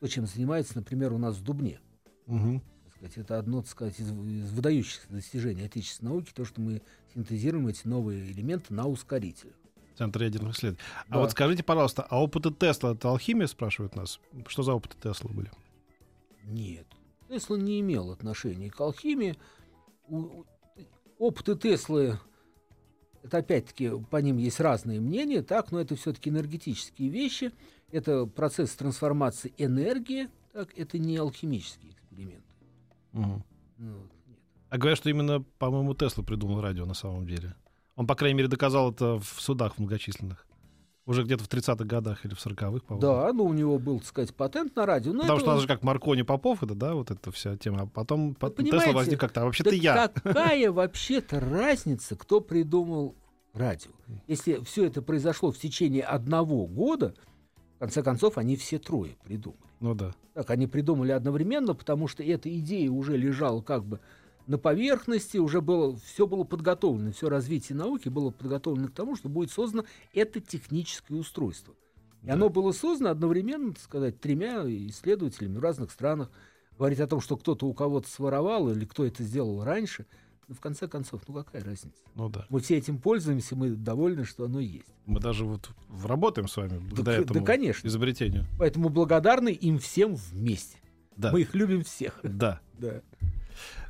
[0.00, 1.80] То, чем занимается, например, у нас в Дубне.
[2.26, 2.62] Угу
[3.00, 6.82] сказать, это одно, так сказать, из, из выдающихся достижений отечественной науки, то, что мы
[7.14, 9.54] синтезируем эти новые элементы на ускорителях.
[9.96, 10.82] Центр ядерных исследований.
[11.06, 11.16] А да.
[11.16, 14.20] А вот скажите, пожалуйста, а опыты Тесла это алхимия, спрашивают нас?
[14.46, 15.50] Что за опыты Тесла были?
[16.44, 16.86] Нет.
[17.30, 19.36] Тесла не имел отношения к алхимии.
[21.16, 22.18] Опыты Теслы,
[23.22, 27.52] это опять-таки по ним есть разные мнения, так, но это все-таки энергетические вещи.
[27.92, 32.44] Это процесс трансформации энергии, так, это не алхимический эксперимент.
[33.12, 33.44] Угу.
[33.78, 34.08] Ну,
[34.68, 37.54] а говорят, что именно, по-моему, Тесла придумал радио на самом деле.
[37.94, 40.46] Он, по крайней мере, доказал это в судах многочисленных.
[41.10, 43.00] Уже где-то в 30-х годах или в 40-х, по-моему.
[43.00, 45.10] Да, ну у него был, так сказать, патент на радио.
[45.12, 45.40] Потому это...
[45.40, 47.82] что у нас же как Маркони Попов, это, да, вот эта вся тема.
[47.82, 50.06] А потом Тесла возник как-то, а вообще-то я.
[50.06, 53.16] какая вообще-то разница, кто придумал
[53.54, 53.90] радио?
[54.28, 57.16] Если все это произошло в течение одного года,
[57.74, 59.58] в конце концов, они все трое придумали.
[59.80, 60.14] Ну да.
[60.34, 63.98] Так, они придумали одновременно, потому что эта идея уже лежала как бы
[64.50, 69.28] на поверхности, уже было, все было подготовлено, все развитие науки было подготовлено к тому, что
[69.28, 71.74] будет создано это техническое устройство.
[72.22, 72.34] И да.
[72.34, 76.30] оно было создано одновременно, так сказать, тремя исследователями в разных странах.
[76.76, 80.06] Говорить о том, что кто-то у кого-то своровал или кто это сделал раньше–
[80.50, 82.02] ну, в конце концов, ну какая разница?
[82.16, 82.44] Ну да.
[82.48, 84.92] Мы все этим пользуемся, мы довольны, что оно есть.
[85.06, 85.70] Мы даже вот
[86.04, 87.86] работаем с вами благодаря да, этому да, конечно.
[87.86, 88.46] изобретению.
[88.58, 90.78] Поэтому благодарны им всем вместе.
[91.16, 91.30] Да.
[91.30, 92.18] Мы их любим всех.
[92.24, 92.60] Да.
[92.80, 93.02] Да.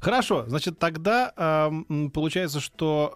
[0.01, 3.15] Хорошо, значит, тогда э, получается, что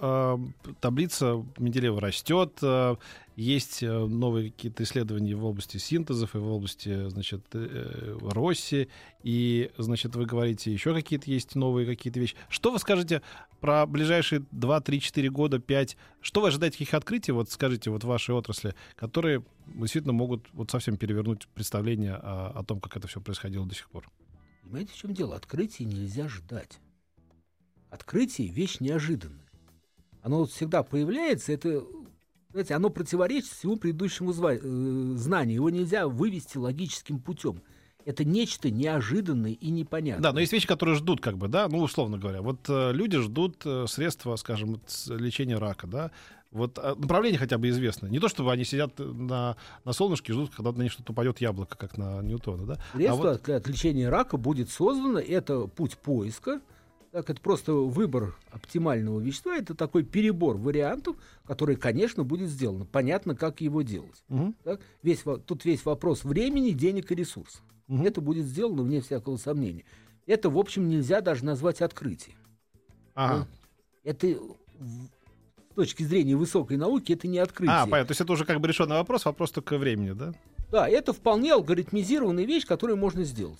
[0.68, 2.96] э, таблица Менделеева растет, э,
[3.36, 8.88] есть э, новые какие-то исследования в области синтезов и в области, значит, э, Росси,
[9.22, 12.36] и, значит, вы говорите, еще какие-то есть новые какие-то вещи.
[12.48, 13.22] Что вы скажете
[13.60, 15.96] про ближайшие 2, 3, 4 года, 5?
[16.20, 20.70] Что вы ожидаете каких открытий, вот скажите, вот в вашей отрасли, которые действительно могут вот
[20.70, 24.08] совсем перевернуть представление о, о том, как это все происходило до сих пор?
[24.64, 25.36] Понимаете, в чем дело?
[25.36, 26.80] Открытие нельзя ждать.
[27.90, 29.44] Открытие— вещь неожиданная.
[30.22, 31.84] Оно вот всегда появляется, это,
[32.50, 35.56] знаете, оно противоречит всему предыдущему э, знанию.
[35.56, 37.62] Его нельзя вывести логическим путем.
[38.06, 40.22] Это нечто неожиданное и непонятное.
[40.22, 42.42] Да, но есть вещи, которые ждут, как бы, да, ну, условно говоря.
[42.42, 46.10] Вот э, люди ждут э, средства, скажем, лечения рака, да.
[46.54, 48.06] Вот а, направление хотя бы известно.
[48.06, 51.40] Не то, чтобы они сидят на, на солнышке и ждут, когда на них что-то упадет
[51.40, 52.64] яблоко, как на Ньютона.
[52.64, 52.80] Да?
[52.94, 53.42] Средство а вот...
[53.42, 55.18] для лечения рака будет создано.
[55.18, 56.60] Это путь поиска.
[57.10, 59.56] Так, это просто выбор оптимального вещества.
[59.56, 62.86] Это такой перебор вариантов, который, конечно, будет сделан.
[62.86, 64.22] Понятно, как его делать.
[64.28, 64.54] Угу.
[64.62, 64.80] Так?
[65.02, 67.62] Весь, тут весь вопрос времени, денег и ресурсов.
[67.88, 68.04] Угу.
[68.04, 69.84] Это будет сделано вне всякого сомнения.
[70.26, 72.38] Это, в общем, нельзя даже назвать открытием.
[73.14, 73.48] Ага.
[74.04, 74.36] Это
[75.74, 77.74] с точки зрения высокой науки это не открытие.
[77.74, 78.06] А, понятно.
[78.06, 80.32] То есть это уже как бы решенный вопрос, вопрос только времени, да?
[80.70, 83.58] Да, это вполне алгоритмизированная вещь, которую можно сделать.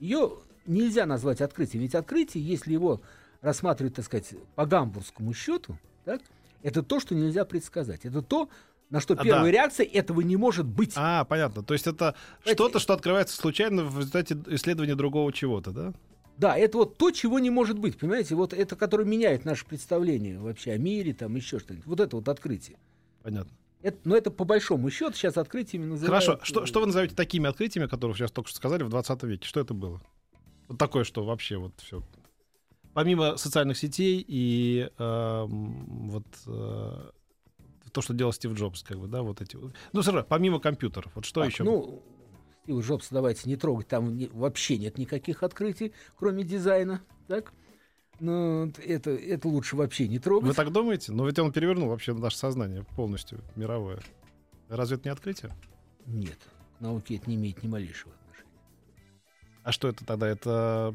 [0.00, 0.32] Ее
[0.66, 1.82] нельзя назвать открытием.
[1.82, 3.00] Ведь открытие, если его
[3.42, 6.20] рассматривать, так сказать, по гамбургскому счету, так,
[6.64, 8.04] это то, что нельзя предсказать.
[8.04, 8.48] Это то,
[8.90, 9.50] на что а, первая да.
[9.52, 10.94] реакция этого не может быть.
[10.96, 11.62] А, понятно.
[11.62, 15.92] То есть это что-то, что открывается случайно в результате исследования другого чего-то, да?
[16.38, 18.34] Да, это вот то, чего не может быть, понимаете?
[18.34, 21.86] Вот это, которое меняет наше представление вообще о мире, там еще что-нибудь.
[21.86, 22.78] Вот это вот открытие.
[23.22, 23.52] Понятно.
[23.82, 26.24] Это, но это по большому счету сейчас открытиями называют.
[26.24, 29.46] Хорошо, что, что вы назовете такими открытиями, которые сейчас только что сказали в 20 веке?
[29.46, 30.00] Что это было?
[30.68, 32.02] Вот такое, что вообще вот все.
[32.94, 37.10] Помимо социальных сетей и э, вот э,
[37.92, 39.58] то, что делал Стив Джобс, как бы, да, вот эти.
[39.92, 41.64] Ну, сразу, помимо компьютеров, вот что так, еще?
[41.64, 42.02] Ну,
[42.62, 47.52] Стива Джобса давайте не трогать, там не, вообще нет никаких открытий, кроме дизайна, так?
[48.20, 50.48] Но это, это лучше вообще не трогать.
[50.48, 51.10] Вы так думаете?
[51.10, 54.00] Но ведь он перевернул вообще наше сознание полностью, мировое.
[54.68, 55.52] Разве это не открытие?
[56.06, 56.38] Нет,
[56.78, 58.50] к науке это не имеет ни малейшего отношения.
[59.64, 60.28] А что это тогда?
[60.28, 60.94] Это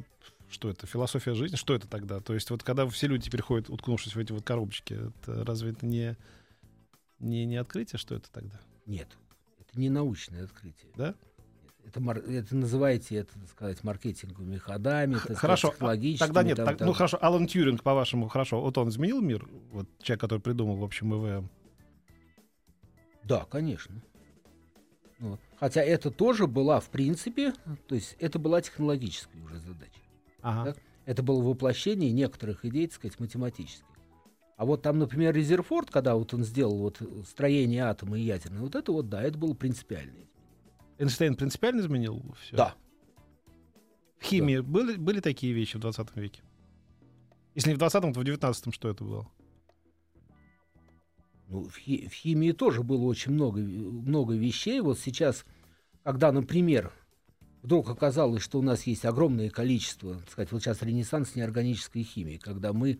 [0.49, 0.87] что это?
[0.87, 1.57] Философия жизни?
[1.57, 2.21] Что это тогда?
[2.21, 5.71] То есть вот когда все люди теперь ходят, уткнувшись в эти вот коробочки, это разве
[5.71, 6.15] это не,
[7.19, 7.99] не, не открытие?
[7.99, 8.57] Что это тогда?
[8.85, 9.17] Нет,
[9.59, 10.93] это не научное открытие.
[10.95, 11.13] Да?
[11.87, 16.57] Это, это называете это, так сказать, маркетинговыми ходами, так хорошо, сказать, а тогда нет.
[16.57, 16.87] Там, так, там.
[16.87, 20.83] Ну хорошо, Алан Тьюринг, по-вашему, хорошо, вот он изменил мир, вот человек, который придумал, в
[20.83, 21.49] общем, ИВМ.
[23.23, 24.01] Да, конечно.
[25.19, 25.39] Вот.
[25.59, 27.53] Хотя это тоже была, в принципе,
[27.87, 29.99] то есть это была технологическая уже задача.
[30.41, 30.73] Ага.
[30.73, 30.83] Так?
[31.05, 33.85] Это было воплощение некоторых идей, так сказать, математических.
[34.57, 38.75] А вот там, например, Резерфорд, когда вот он сделал вот строение атома и ядерное, вот
[38.75, 40.27] это вот, да, это было принципиальное
[40.97, 42.55] Эйнштейн принципиально изменил все?
[42.55, 42.75] Да.
[44.19, 44.63] В химии да.
[44.63, 46.41] были, были такие вещи в 20 веке?
[47.55, 49.27] Если не в 20-м, то в 19-м что это было?
[51.47, 54.81] Ну, в, хи- в химии тоже было очень много, много вещей.
[54.81, 55.45] Вот сейчас,
[56.03, 56.91] когда, например,
[57.61, 62.37] вдруг оказалось, что у нас есть огромное количество, так сказать, вот сейчас ренессанс неорганической химии,
[62.37, 62.99] когда мы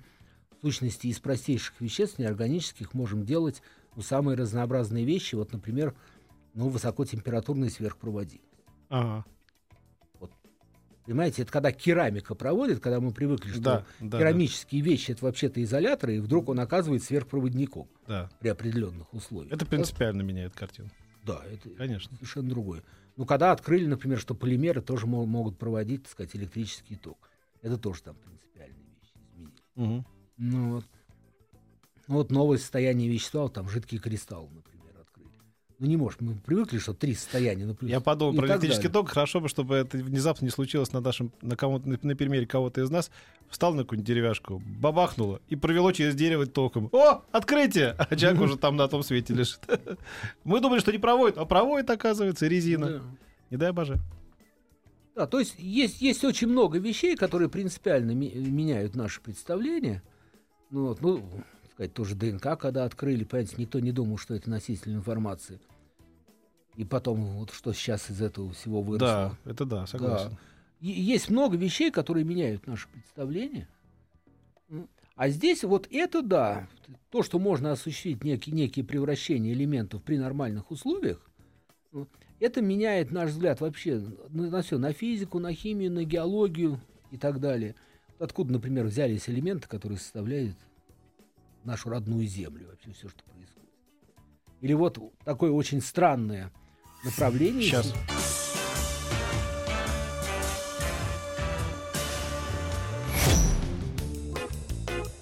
[0.58, 3.62] в сущности из простейших веществ неорганических можем делать
[3.96, 5.36] ну, самые разнообразные вещи.
[5.36, 5.96] Вот, например,
[6.58, 8.50] ну, высокотемпературная сверхпроводимость.
[8.90, 9.24] Ага.
[10.20, 10.32] Вот.
[11.06, 14.90] Понимаете, это когда керамика проводит, когда мы привыкли, что да, да, керамические да.
[14.90, 18.32] вещи это вообще-то изоляторы, и вдруг он оказывается сверхпроводником да.
[18.40, 19.54] при определенных условиях.
[19.54, 20.28] Это принципиально да?
[20.28, 20.90] меняет картину.
[21.24, 22.16] Да, это Конечно.
[22.16, 22.82] совершенно другое.
[23.18, 27.30] Ну, когда открыли, например, что полимеры тоже могут проводить, так сказать, электрический ток.
[27.62, 29.54] Это тоже там принципиальные вещи изменили.
[29.76, 30.06] Угу.
[30.38, 30.86] Ну, вот.
[32.08, 34.67] Ну, вот новое состояние вещества, вот там жидкий кристалл, например
[35.80, 37.66] ну не можешь, мы привыкли, что три состояния.
[37.66, 41.02] Ну, плюс, Я подумал про электрический ток, хорошо бы, чтобы это внезапно не случилось на
[41.02, 43.12] нашем, на, кому-то, на, на примере кого-то из нас.
[43.50, 46.90] Встал на какую-нибудь деревяшку, бабахнуло и провело через дерево током.
[46.92, 47.96] О, открытие!
[47.98, 49.60] А человек уже там на том свете лежит.
[50.44, 53.04] Мы думали, что не проводит, а проводит, оказывается, резина.
[53.52, 53.98] Не дай боже.
[55.16, 60.04] Да, то есть есть, есть очень много вещей, которые принципиально меняют наше представление.
[60.70, 61.24] Ну, вот, ну,
[61.78, 65.60] сказать, тоже ДНК, когда открыли, понимаете, никто не думал, что это носитель информации.
[66.76, 69.38] И потом, вот что сейчас из этого всего выросло.
[69.46, 70.32] Да, это да, согласен.
[70.32, 70.38] Да.
[70.80, 73.68] Есть много вещей, которые меняют наше представление.
[75.16, 76.68] А здесь вот это да,
[77.12, 81.22] то, что можно осуществить некие, некие превращения элементов при нормальных условиях,
[82.40, 86.80] это меняет наш взгляд вообще на, на все, на физику, на химию, на геологию
[87.12, 87.76] и так далее.
[88.18, 90.56] Откуда, например, взялись элементы, которые составляют
[91.64, 93.70] нашу родную землю, вообще все, что происходит.
[94.62, 96.52] Или вот такое очень странное
[97.04, 97.64] направление.
[97.64, 97.94] Сейчас.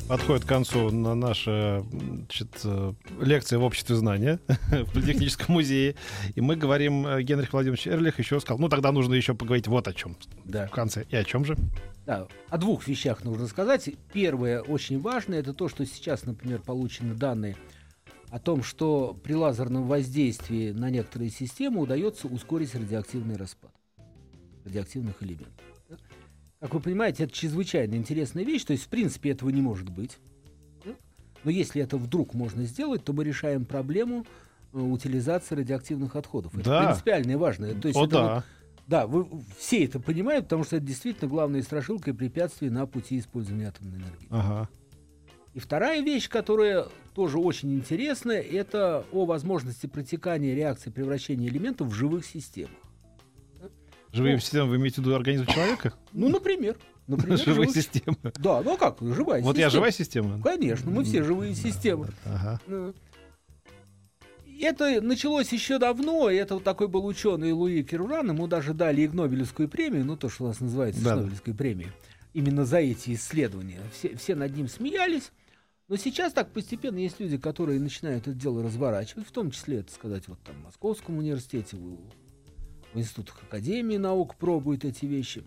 [0.08, 5.96] подходит к концу на наша значит, э, лекция в обществе знания в Политехническом музее.
[6.36, 9.88] И мы говорим, э, Генрих Владимирович Эрлих еще сказал, ну тогда нужно еще поговорить вот
[9.88, 10.68] о чем да.
[10.68, 11.06] в конце.
[11.10, 11.58] И о чем же?
[12.06, 13.90] Да, о двух вещах нужно сказать.
[14.14, 17.58] Первое, очень важное, это то, что сейчас, например, получены данные
[18.30, 23.72] о том, что при лазерном воздействии на некоторые системы удается ускорить радиоактивный распад
[24.66, 25.64] радиоактивных элементов.
[26.60, 30.18] Как вы понимаете, это чрезвычайно интересная вещь, то есть, в принципе, этого не может быть.
[31.44, 34.26] Но если это вдруг можно сделать, то мы решаем проблему
[34.74, 36.56] э, утилизации радиоактивных отходов.
[36.56, 36.86] Это Да.
[36.88, 37.74] принципиально и важно.
[37.80, 38.36] То есть О, это да.
[38.36, 38.44] вот-
[38.88, 43.20] да, вы все это понимают, потому что это действительно главная страшилка и препятствие на пути
[43.20, 44.28] использования атомной энергии.
[44.30, 44.70] Ага.
[45.54, 51.94] И вторая вещь, которая тоже очень интересная, это о возможности протекания реакции превращения элементов в
[51.94, 52.72] живых системах.
[54.12, 54.40] Живые Ну.
[54.40, 55.94] системы, вы имеете в виду организм человека?
[56.14, 56.78] Ну, например.
[57.08, 58.18] например Живые живых- системы.
[58.40, 59.70] Да, ну как, живая Вот я система.
[59.72, 60.42] живая система?
[60.42, 62.10] Конечно, мы все живые системы.
[62.26, 62.60] Ага.
[64.62, 69.02] Это началось еще давно, и это вот такой был ученый Луи Керуран, ему даже дали
[69.02, 71.16] Иг Нобелевскую премию, ну то, что у нас называется Да.
[71.16, 71.92] Нобелевской премией,
[72.34, 73.82] именно за эти исследования.
[73.94, 75.32] Все, все над ним смеялись,
[75.88, 79.92] но сейчас так постепенно есть люди, которые начинают это дело разворачивать, в том числе, это
[79.92, 81.98] сказать, вот там в Московском университете, в,
[82.94, 85.44] в институтах Академии наук пробуют эти вещи.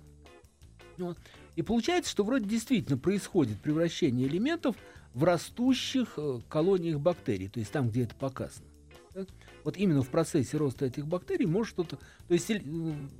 [0.98, 1.18] Вот.
[1.56, 4.76] И получается, что вроде действительно происходит превращение элементов
[5.14, 8.67] в растущих э, колониях бактерий, то есть там, где это показано.
[9.18, 9.28] Так?
[9.64, 11.96] Вот именно в процессе роста этих бактерий может что-то...
[11.96, 12.62] То есть э,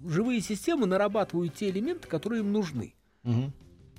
[0.06, 2.94] живые системы нарабатывают те элементы, которые им нужны.
[3.24, 3.52] Мгм.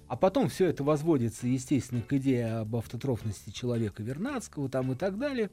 [0.08, 5.20] А потом все это возводится, естественно, к идее об автотрофности человека Вернадского там и так
[5.20, 5.50] далее.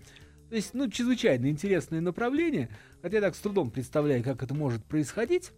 [0.49, 2.71] То есть, ну, чрезвычайно интересное направление,
[3.03, 5.51] хотя я так с трудом представляю, как это может происходить.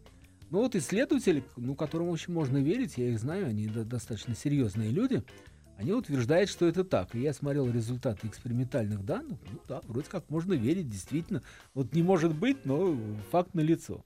[0.51, 4.35] Но вот исследователи, ну, которым, в общем, можно верить, я их знаю, они до- достаточно
[4.35, 5.22] серьезные люди,
[5.79, 7.14] они утверждают, что это так.
[7.14, 11.41] И я смотрел результаты экспериментальных данных, ну да, вроде как можно верить, действительно.
[11.73, 12.99] Вот не может быть, но
[13.31, 14.05] факт налицо.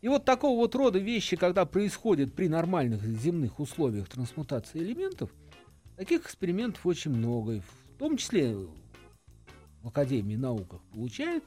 [0.00, 5.30] И вот такого вот рода вещи, когда происходят при нормальных земных условиях трансмутации элементов,
[5.96, 7.56] таких экспериментов очень много.
[7.56, 8.56] И в том числе
[9.82, 11.44] в Академии науках получают,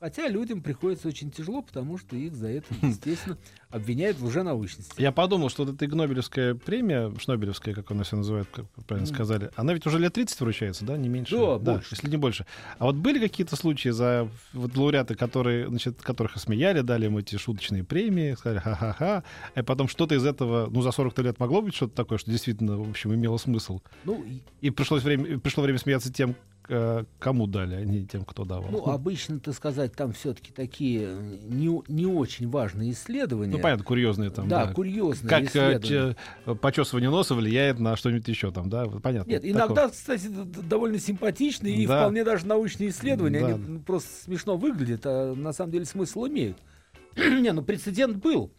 [0.00, 3.36] хотя людям приходится очень тяжело, потому что их за это, естественно,
[3.68, 5.00] обвиняют в лженаучности.
[5.00, 9.14] Я подумал, что вот эта Игнобелевская премия, Шнобелевская, как она себя называет, как правильно Мгм.
[9.14, 11.36] сказали, она ведь уже лет 30 вручается, да, не меньше?
[11.36, 11.88] Да, больше.
[11.94, 12.46] если не больше.
[12.78, 17.36] А вот были какие-то случаи за вот, лауреаты, которые, значит, которых осмеяли, дали им эти
[17.36, 19.22] шуточные премии, сказали ха-ха-ха,
[19.54, 22.78] а потом что-то из этого, ну, за 40 лет могло быть что-то такое, что действительно,
[22.78, 23.80] в общем, имело смысл.
[24.04, 26.34] Ну, и- И пришлось время, пришло время смеяться тем,
[27.18, 28.70] кому дали, а не тем, кто давал.
[28.70, 33.52] ну, обычно, так сказать, там все-таки такие э, не, не очень важные исследования.
[33.52, 34.72] Ну, понятно, курьезные там, да, да.
[34.72, 35.46] курьезные Как э,
[35.78, 36.16] исследования.
[36.46, 38.86] че- почесывание носа влияет на что-нибудь еще там, да?
[38.86, 39.30] Понятно.
[39.30, 39.58] Нет, Такого.
[39.66, 42.00] иногда, кстати, д- д- довольно симпатичные и Да.
[42.02, 43.40] вполне даже научные исследования.
[43.40, 43.46] Да.
[43.54, 46.56] Они просто смешно выглядят, а на самом деле смысл имеют.
[47.16, 48.52] Не, ну прецедент был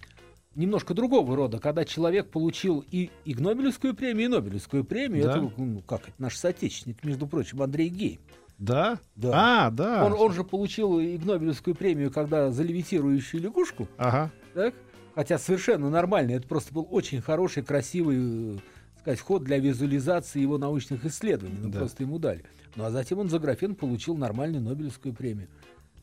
[0.56, 5.24] немножко другого рода, когда человек получил и, и Нобелевскую премию, и Нобелевскую премию.
[5.24, 5.32] Да.
[5.38, 8.20] Это, ну, как это, наш соотечественник, между прочим, Андрей Гей.
[8.58, 9.00] Да?
[9.16, 9.32] Да.
[9.68, 10.06] А, да.
[10.06, 14.32] Он, он же получил и Нобелевскую премию, когда за левитирующую лягушку, Ага.
[14.54, 14.76] так?
[15.16, 18.58] хотя совершенно нормально, это просто был очень хороший, красивый э,
[19.00, 21.58] сказать, ход для визуализации его научных исследований.
[21.60, 21.80] Ну, Да.
[21.80, 22.44] просто ему дали.
[22.76, 25.48] Ну, а затем он за графен получил нормальную Нобелевскую премию.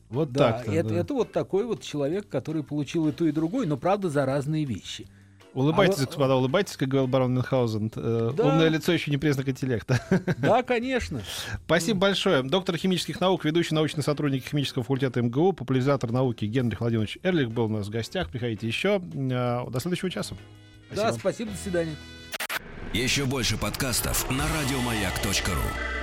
[0.09, 0.71] Вот Да, так-то.
[0.71, 0.95] это, да.
[0.95, 4.65] это вот такой вот человек, который получил и то, и другое, но, правда, за разные
[4.65, 5.07] вещи.
[5.55, 7.91] Улыбайтесь, А господа, улыбайтесь, как говорил барон Мюнхгаузен.
[7.95, 8.43] Э, Да.
[8.45, 9.99] Умное лицо еще не признак интеллекта.
[10.37, 11.21] Да, конечно.
[11.65, 12.43] Спасибо большое.
[12.43, 17.65] Доктор химических наук, ведущий научный сотрудник химического факультета МГУ, популяризатор науки Генрих Владимирович Эрлих был
[17.65, 18.29] у нас в гостях.
[18.29, 19.01] Приходите еще.
[19.13, 20.35] Э, До следующего часа.
[20.95, 21.95] Да, спасибо, до свидания.
[22.93, 25.98] Еще больше подкастов на радиомаяк.ру.